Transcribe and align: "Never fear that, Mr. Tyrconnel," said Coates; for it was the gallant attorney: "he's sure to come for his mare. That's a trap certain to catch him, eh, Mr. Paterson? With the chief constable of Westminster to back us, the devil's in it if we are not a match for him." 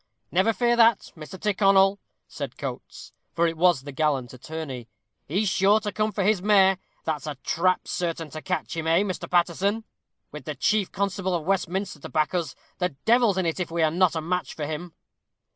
"Never 0.31 0.51
fear 0.51 0.75
that, 0.77 1.11
Mr. 1.15 1.39
Tyrconnel," 1.39 1.99
said 2.27 2.57
Coates; 2.57 3.13
for 3.33 3.45
it 3.45 3.55
was 3.55 3.83
the 3.83 3.91
gallant 3.91 4.33
attorney: 4.33 4.89
"he's 5.27 5.47
sure 5.47 5.79
to 5.79 5.91
come 5.91 6.11
for 6.11 6.23
his 6.23 6.41
mare. 6.41 6.79
That's 7.03 7.27
a 7.27 7.35
trap 7.43 7.87
certain 7.87 8.31
to 8.31 8.41
catch 8.41 8.75
him, 8.75 8.87
eh, 8.87 9.01
Mr. 9.03 9.29
Paterson? 9.29 9.83
With 10.31 10.45
the 10.45 10.55
chief 10.55 10.91
constable 10.91 11.35
of 11.35 11.45
Westminster 11.45 11.99
to 11.99 12.09
back 12.09 12.33
us, 12.33 12.55
the 12.79 12.89
devil's 13.05 13.37
in 13.37 13.45
it 13.45 13.59
if 13.59 13.69
we 13.69 13.83
are 13.83 13.91
not 13.91 14.15
a 14.15 14.21
match 14.21 14.55
for 14.55 14.65
him." 14.65 14.95